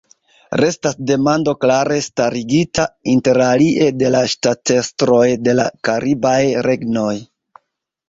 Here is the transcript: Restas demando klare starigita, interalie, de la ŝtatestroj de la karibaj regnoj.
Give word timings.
Restas 0.59 0.95
demando 1.11 1.53
klare 1.65 1.97
starigita, 2.07 2.87
interalie, 3.15 3.93
de 4.01 4.11
la 4.19 4.25
ŝtatestroj 4.35 5.23
de 5.47 5.59
la 5.63 5.71
karibaj 5.91 6.43
regnoj. 6.73 7.17